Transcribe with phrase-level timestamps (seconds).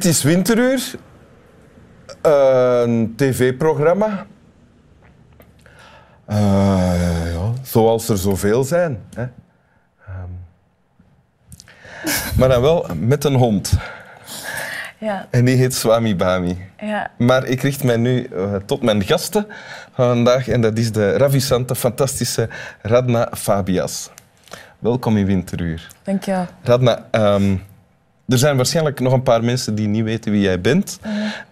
[0.00, 0.94] Dit is Winteruur,
[2.22, 4.26] een tv-programma.
[6.26, 6.36] Eh,
[7.32, 9.00] ja, zoals er zoveel zijn.
[9.14, 9.22] Hè.
[10.06, 10.30] Ehm,
[12.38, 13.72] maar dan wel met een hond.
[14.98, 16.58] Ja, En die heet Swami Bami.
[16.78, 17.10] ja.
[17.18, 19.46] Maar ik richt mij nu eh, tot mijn gasten
[19.92, 20.48] van vandaag.
[20.48, 22.48] En dat is de ravissante, fantastische
[22.82, 24.10] Radna Fabias.
[24.78, 25.86] Welkom in Winteruur.
[26.02, 26.46] dankjewel.
[26.62, 27.56] Radna, ehm,
[28.30, 30.98] er zijn waarschijnlijk nog een paar mensen die niet weten wie jij bent.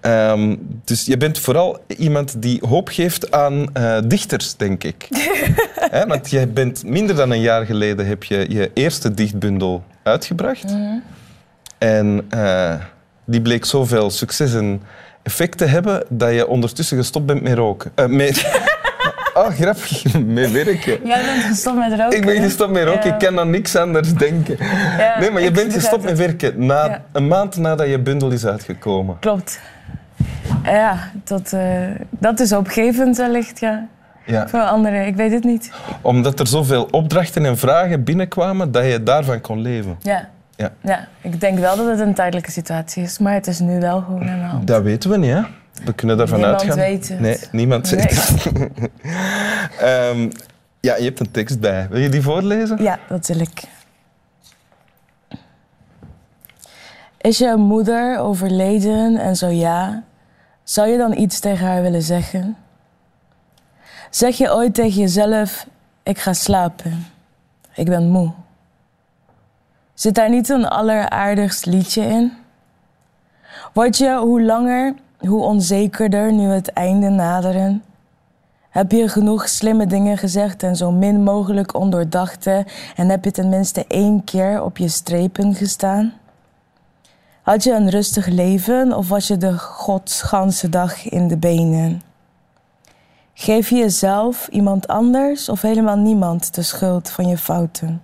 [0.00, 5.08] Ehm, dus je bent vooral iemand die hoop geeft aan eh, dichters, denk ik.
[6.08, 10.76] Want jij bent minder dan een jaar geleden heb je je eerste dichtbundel uitgebracht.
[11.78, 12.74] En eh,
[13.24, 14.82] die bleek zoveel succes en
[15.22, 17.92] effect te hebben dat je ondertussen gestopt bent met roken.
[17.94, 18.36] Eh, met...
[19.36, 20.14] Oh, grappig.
[20.26, 20.98] Met werken.
[21.04, 22.16] Jij bent gestopt met roken.
[22.16, 24.56] Ik ben gestopt met roken, ik kan aan niks anders denken.
[25.20, 29.18] Nee, maar je bent gestopt met werken na, een maand nadat je bundel is uitgekomen.
[29.18, 29.60] Klopt.
[30.64, 31.60] Ja, dat, eh,
[32.10, 33.86] dat is opgevend wellicht, ja.
[34.24, 34.48] Ja.
[34.48, 35.72] Voor anderen, ik weet het niet.
[36.00, 39.96] Omdat er zoveel opdrachten en vragen binnenkwamen dat je daarvan kon leven.
[40.00, 40.28] Ja.
[40.56, 40.72] Ja.
[40.80, 44.00] ja, ik denk wel dat het een tijdelijke situatie is, maar het is nu wel
[44.00, 44.66] gewoon aan de hand.
[44.66, 45.40] Dat weten we niet, hè?
[45.84, 46.78] We kunnen daarvan Niemand uitgaan.
[46.78, 47.20] weet het.
[47.20, 48.00] Nee, niemand Nee.
[48.00, 48.90] weet het.
[49.80, 50.30] Ehm,
[50.80, 51.86] ja, je hebt een tekst bij.
[51.90, 52.82] Wil je die voorlezen?
[52.82, 53.62] Ja, dat wil ik.
[57.20, 60.02] Is je moeder overleden en zo ja,
[60.62, 62.56] zou je dan iets tegen haar willen zeggen?
[64.10, 65.66] Zeg je ooit tegen jezelf:
[66.02, 67.06] Ik ga slapen,
[67.74, 68.32] ik ben moe?
[69.94, 72.32] Zit daar niet een alleraardigst liedje in?
[73.72, 77.82] Word je hoe langer, hoe onzekerder nu het einde naderen?
[78.76, 82.66] Heb je genoeg slimme dingen gezegd en zo min mogelijk ondoordachte
[82.96, 86.12] en heb je tenminste één keer op je strepen gestaan?
[87.42, 92.02] Had je een rustig leven of was je de godsganse dag in de benen?
[93.34, 98.02] Geef je jezelf, iemand anders of helemaal niemand de schuld van je fouten?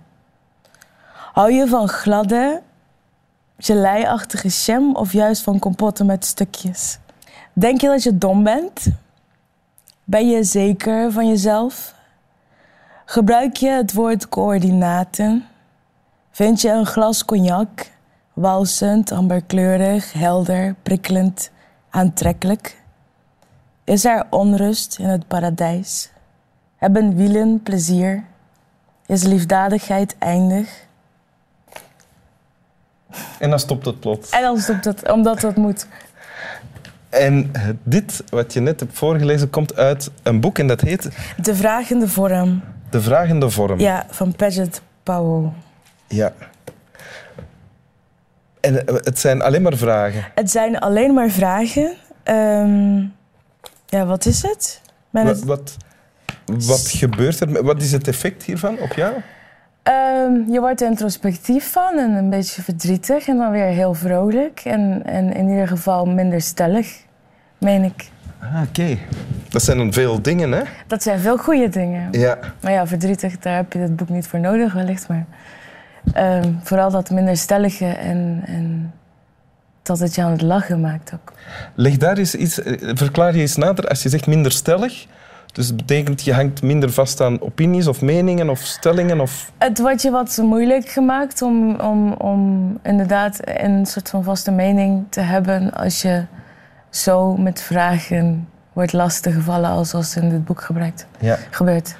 [1.33, 2.61] Hou je van gladde,
[3.57, 6.99] geleiachtige jam of juist van kompotten met stukjes?
[7.53, 8.87] Denk je dat je dom bent?
[10.03, 11.95] Ben je zeker van jezelf?
[13.05, 15.45] Gebruik je het woord coördinaten?
[16.31, 17.91] Vind je een glas cognac
[18.33, 21.51] walsend, amberkleurig, helder, prikkelend,
[21.89, 22.81] aantrekkelijk?
[23.83, 26.09] Is er onrust in het paradijs?
[26.75, 28.23] Hebben wielen plezier?
[29.05, 30.85] Is liefdadigheid eindig?
[33.39, 34.29] En dan stopt het plots.
[34.29, 35.87] En dan stopt het, omdat dat moet.
[37.13, 37.51] En
[37.83, 41.09] dit, wat je net hebt voorgelezen, komt uit een boek en dat heet
[41.41, 42.61] De vragende vorm.
[42.93, 43.79] De Vragende Vorm.
[43.79, 45.51] Ja, van Paget Powell.
[46.07, 46.33] Ja.
[48.59, 50.25] En eh, het zijn alleen maar vragen.
[50.35, 51.93] Het zijn alleen maar vragen.
[52.23, 52.97] Ehm,
[53.85, 54.81] ja, wat is het?
[55.09, 55.77] Wat, wat,
[56.45, 57.63] wat gebeurt er?
[57.63, 59.13] Wat is het effect hiervan op jou?
[59.83, 64.61] Ehm, je wordt er introspectief van en een beetje verdrietig en dan weer heel vrolijk.
[64.63, 66.97] En, en in ieder geval minder stellig,
[67.57, 68.09] meen ik.
[68.39, 68.97] Ah, Oké.
[69.49, 70.61] Dat zijn dan veel dingen, hè?
[70.87, 72.07] Dat zijn veel goede dingen.
[72.11, 72.37] Ja.
[72.61, 75.07] Maar ja, verdrietig, daar heb je het boek niet voor nodig wellicht.
[75.07, 75.25] Maar
[76.13, 78.93] ehm, vooral dat minder stellige en, en
[79.81, 81.33] dat het je aan het lachen maakt ook.
[81.75, 85.05] Leg daar eens iets, eh, verklaar je eens nader als je zegt minder stellig.
[85.53, 89.51] Dus dat betekent je hangt minder vast aan opinies of meningen of stellingen of...
[89.57, 95.05] Het wordt je wat moeilijk gemaakt om, om, om inderdaad een soort van vaste mening
[95.09, 96.25] te hebben als je
[96.89, 101.37] zo met vragen wordt lastiggevallen als, als in dit boek gebruikt, Ja.
[101.49, 101.95] gebeurt.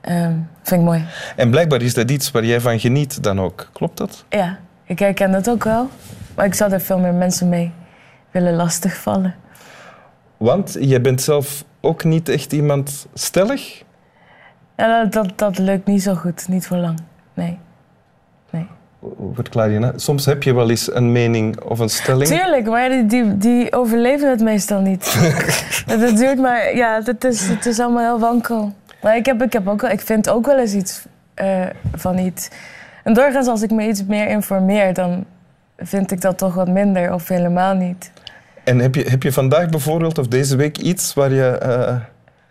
[0.00, 0.32] Ehm,
[0.62, 1.04] vind ik mooi.
[1.36, 3.68] En blijkbaar is dat iets waar jij van geniet dan ook.
[3.72, 4.24] Klopt dat?
[4.28, 5.88] Ja, ik herken dat ook wel.
[6.34, 7.72] Maar ik zou er veel meer mensen mee
[8.30, 9.34] willen lastigvallen.
[10.36, 13.82] Want jij bent zelf ook niet echt iemand stellig.
[14.76, 16.98] Ja, dat, dat, dat lukt niet zo goed, niet voor lang.
[17.34, 17.58] Nee.
[18.50, 18.66] nee.
[19.32, 19.92] Verklaar je?
[19.96, 22.28] Soms heb je wel eens een mening of een stelling.
[22.28, 25.04] Tuurlijk, maar die, die, die overleven het meestal niet.
[26.00, 28.72] dat duurt maar, ja, het is, het is allemaal heel wankel.
[29.02, 31.04] Maar ik, heb, ik, heb ook wel, ik vind ook wel eens iets
[31.34, 32.48] eh, van iets.
[33.04, 35.24] En doorgaans als ik me iets meer informeer, dan
[35.76, 38.12] vind ik dat toch wat minder of helemaal niet.
[38.64, 41.46] En heb je, heb je vandaag bijvoorbeeld of deze week iets waar je...
[41.58, 41.96] eh,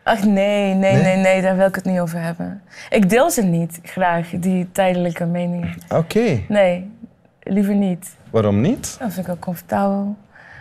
[0.03, 1.03] Ach nee, nee, Nee?
[1.03, 2.61] nee, nee, daar wil ik het niet over hebben.
[2.89, 5.73] Ik deel ze niet graag, die tijdelijke meningen.
[5.89, 6.91] Oké, Nee,
[7.43, 8.15] liever niet.
[8.29, 8.95] waarom niet?
[8.99, 10.15] Dat vind ik ook comfortabel.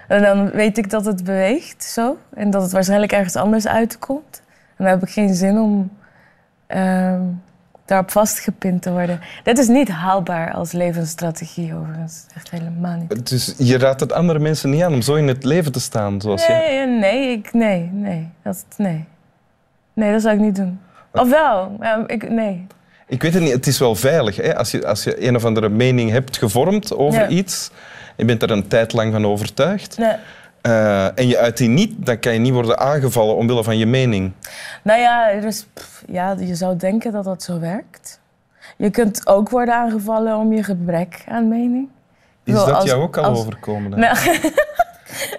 [0.09, 2.17] En dan weet ik dat het beweegt zo.
[2.35, 4.43] En dat het waarschijnlijk ergens anders uitkomt.
[4.77, 5.91] En dan heb ik geen zin om
[6.67, 7.21] ehm,
[7.91, 9.21] daarop vastgepind te worden.
[9.43, 12.27] Dit is niet haalbaar als levensstrategie overigens.
[12.37, 13.29] Echt helemaal niet.
[13.29, 16.21] Dus je raadt het andere mensen niet aan om zo in het leven te staan
[16.21, 16.87] zoals jij.
[16.87, 19.05] Nee, nee, ik, nee, nee, dat, nee.
[19.93, 20.81] Nee, dat zou ik niet doen.
[21.13, 21.77] Of wel?
[21.81, 22.67] Ja, ik, nee.
[23.07, 24.37] Ik weet het niet, het is wel veilig.
[24.37, 24.57] Hè?
[24.57, 27.29] Als, je, als je een of andere mening hebt gevormd over Ja.
[27.29, 27.71] iets,
[28.17, 30.15] je bent er een tijd lang van overtuigd, nee.
[30.63, 33.87] Eh, en je uit die niet, dan kan je niet worden aangevallen omwille van je
[33.87, 34.33] mening.
[34.83, 35.31] Nou ja,
[35.75, 38.21] pff, ja, je zou denken dat dat zo werkt.
[38.77, 41.89] Je kunt ook worden aangevallen om je gebrek aan mening.
[42.45, 43.99] Is dat als- jou ook al als- overkomen?
[43.99, 44.17] Nou,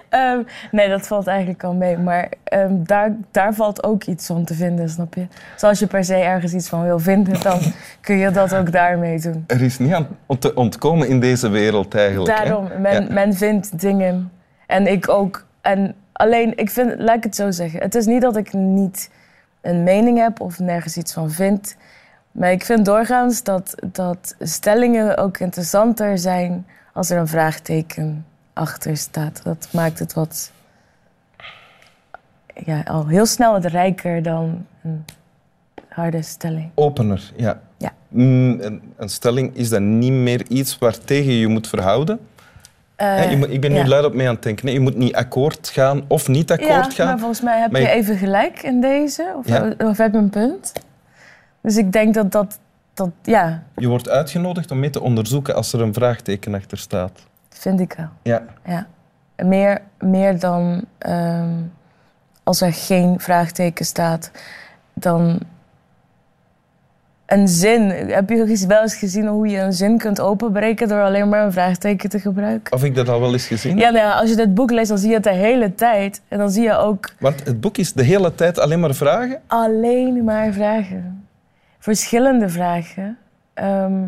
[0.08, 1.98] ehm, nee, dat valt eigenlijk al mee.
[1.98, 5.26] Maar ehm, daar, daar valt ook iets van te vinden, snap je?
[5.52, 7.58] Dus als je per se ergens iets van wil vinden, dan
[8.00, 9.44] kun je dat ook daarmee doen.
[9.46, 12.38] Er is niet aan om te ontkomen in deze wereld eigenlijk.
[12.38, 12.44] hè?
[12.44, 13.12] Daarom, men, Ja.
[13.12, 14.32] men vindt dingen.
[14.72, 15.44] En ik ook.
[15.60, 17.80] En alleen, ik vind, laat ik het zo zeggen.
[17.80, 19.10] Het is niet dat ik niet
[19.60, 21.76] een mening heb of nergens iets van vind.
[22.30, 28.96] Maar ik vind doorgaans dat, dat stellingen ook interessanter zijn als er een vraagteken achter
[28.96, 29.40] staat.
[29.42, 30.50] Dat maakt het wat
[32.64, 35.04] ja, al heel snel wat rijker dan een
[35.88, 36.70] harde stelling.
[36.74, 37.60] Opener, ja.
[37.76, 37.92] Ja.
[38.08, 42.20] Mm, een, een stelling is dan niet meer iets waartegen je je moet verhouden.
[43.30, 43.86] Je moet, ik ben nu ja.
[43.86, 44.72] luid op mee aan het denken.
[44.72, 47.06] Je moet niet akkoord gaan of niet akkoord ja, gaan.
[47.06, 49.34] maar volgens mij heb je je- even gelijk in deze.
[49.36, 49.46] Of,
[49.78, 50.72] of heb je een punt?
[51.60, 52.58] Dus ik denk dat dat,
[52.94, 53.10] dat...
[53.22, 57.26] Ja, Je wordt uitgenodigd om mee te onderzoeken als er een vraagteken achter staat.
[57.48, 58.08] vind ik wel.
[58.22, 58.42] Ja.
[58.66, 58.86] Ja.
[59.46, 61.50] Meer, meer dan ehm,
[62.42, 64.30] als er geen vraagteken staat,
[64.94, 65.40] dan
[67.32, 67.90] een zin.
[67.90, 71.52] Heb je wel eens gezien hoe je een zin kunt openbreken door alleen maar een
[71.52, 72.72] vraagteken te gebruiken?
[72.72, 73.76] Of ik dat al wel eens gezien?
[73.78, 76.22] Ja, nou ja, als je dit boek leest, dan zie je het de hele tijd.
[76.28, 79.40] En dan zie je ook Want het boek is de hele tijd alleen maar vragen.
[79.46, 81.26] alleen maar vragen.
[81.78, 83.18] Verschillende vragen.
[83.54, 84.02] Ehm,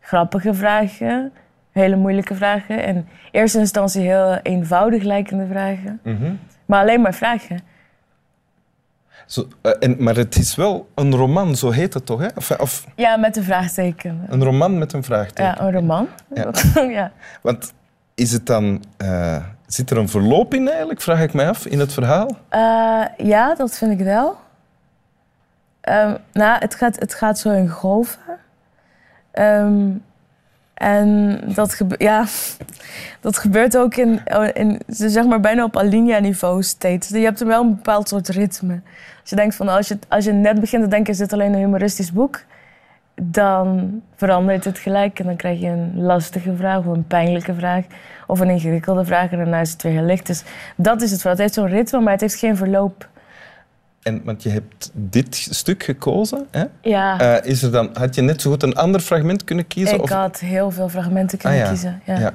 [0.00, 1.32] grappige vragen,
[1.72, 2.82] hele moeilijke vragen.
[2.84, 6.00] En in eerste instantie heel eenvoudig lijkende vragen.
[6.66, 7.60] Maar alleen maar vragen.
[9.26, 12.20] Zo, eh, en, maar het is wel een roman, zo heet het toch?
[12.20, 12.26] Hè?
[12.36, 14.24] Of, of Ja, met een vraagteken.
[14.28, 15.44] een roman met een vraagteken.
[15.44, 16.08] Ja, een roman.
[16.34, 16.50] Ja.
[16.98, 17.12] ja.
[17.42, 17.72] Want
[18.14, 21.78] is het dan, eh, zit er een verloop in eigenlijk, vraag ik mij af, in
[21.78, 22.36] het verhaal?
[22.48, 24.36] Eh, ja, dat vind ik wel.
[25.80, 28.20] Ehm, nou, het gaat, het gaat zo in golven.
[29.30, 29.90] Ehm,
[30.78, 32.24] en dat, ja,
[33.20, 34.20] dat gebeurt ook in,
[34.52, 37.08] in, zeg maar bijna op alinea-niveau steeds.
[37.08, 38.80] Je hebt wel een bepaald soort ritme.
[39.20, 41.52] Als je denkt van, als je, als je net begint te denken, is dit alleen
[41.52, 42.40] een humoristisch boek?
[43.22, 47.84] Dan verandert het gelijk en dan krijg je een lastige vraag of een pijnlijke vraag
[48.26, 50.26] of een ingewikkelde vraag en daarna is het weer heel licht.
[50.26, 50.42] Dus
[50.76, 51.32] dat is het wel.
[51.32, 53.08] Het heeft zo'n ritme, maar het heeft geen verloop.
[54.02, 56.46] En, want je hebt dit stuk gekozen.
[56.50, 56.64] Hè?
[56.82, 59.94] Ja, Eh, is er dan, had je net zo goed een ander fragment kunnen kiezen?
[59.96, 61.70] ik of- had heel veel fragmenten kunnen Ah, ja.
[61.72, 62.02] kiezen.
[62.04, 62.18] Ja.
[62.18, 62.26] Ja.
[62.26, 62.34] Er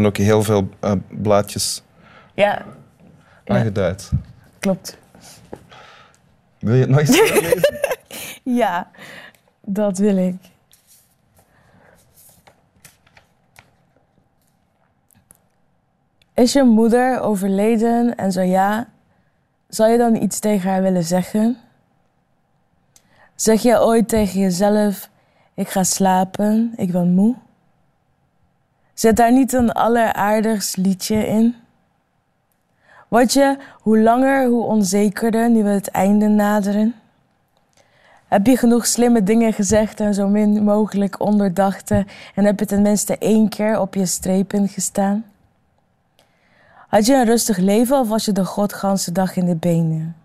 [0.00, 1.82] zijn ook heel veel eh, blaadjes
[2.34, 2.62] Ja,
[3.44, 3.54] Ja.
[3.54, 4.10] aangeduid.
[4.58, 4.98] klopt.
[6.58, 7.78] Wil je het nog eens voorlezen?
[8.42, 8.90] Ja,
[9.60, 10.34] dat wil ik.
[16.34, 18.88] Is je moeder overleden en zo ja,
[19.74, 21.56] zou je dan iets tegen haar willen zeggen?
[23.34, 25.10] Zeg je ooit tegen jezelf:
[25.54, 27.34] Ik ga slapen, ik ben moe?
[28.94, 31.54] Zit daar niet een alleraardigst liedje in?
[33.08, 36.94] Word je hoe langer, hoe onzekerder nu we het einde naderen?
[38.28, 43.18] Heb je genoeg slimme dingen gezegd en zo min mogelijk onderdachte en heb je tenminste
[43.18, 45.24] één keer op je strepen gestaan?
[46.94, 50.16] Had je een rustig leven of was je de godganse dag in de benen?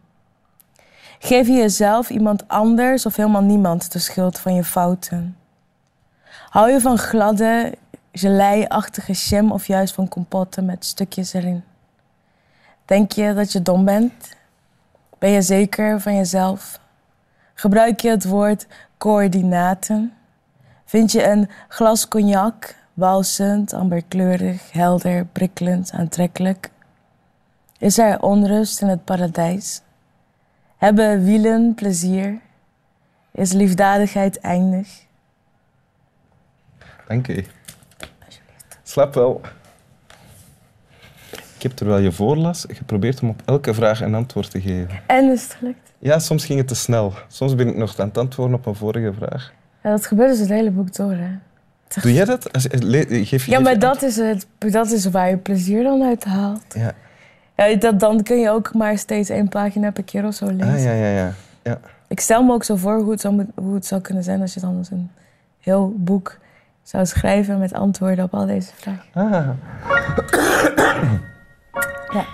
[1.20, 5.38] Geef je jezelf, iemand anders of helemaal niemand de schuld van je fouten?
[6.50, 7.74] Hou je van gladde,
[8.12, 11.64] gelei-achtige jam of juist van compotten met stukjes erin?
[12.86, 14.36] Denk je dat je dom bent?
[15.20, 16.80] Ben je zeker van jezelf?
[17.54, 20.14] Gebruik je het woord coördinaten?
[20.86, 26.70] Vind je een glas cognac walsend, amberkleurig, helder, prikkelend, aantrekkelijk?
[27.77, 29.82] Is er onrust in het paradijs?
[30.77, 32.39] Hebben wielen plezier?
[33.32, 34.88] Is liefdadigheid eindig?
[37.08, 37.46] Dank u.
[38.84, 39.41] Slaap wel.
[41.56, 45.00] Ik heb terwijl je voorlas geprobeerd om op elke vraag een antwoord te geven.
[45.08, 45.94] En is het gelukt?
[46.00, 47.13] Ja, soms ging het te snel.
[47.27, 49.53] Soms ben ik nog aan het antwoorden op een vorige vraag.
[49.84, 51.38] Ja, dat gebeurt dus het hele boek door, hè?
[52.01, 52.46] Doe jij dat?
[52.46, 56.03] Eh, eh, geef je, ja, maar dat is, het, dat is waar je plezier dan
[56.03, 56.63] uit haalt.
[56.74, 56.91] Ja.
[57.55, 60.51] ja dat, dan kun je ook maar steeds één pagina per keer of zo ah,
[60.51, 60.74] lezen.
[60.74, 61.79] Ah, ja, ja, ja, ja.
[62.08, 64.53] Ik stel me ook zo voor hoe het, zou, hoe het zou kunnen zijn als
[64.53, 65.12] je dan een
[65.60, 66.38] heel boek
[66.84, 69.03] zou schrijven met antwoorden op al deze vragen.
[69.13, 69.48] Ah.
[72.13, 72.25] ja.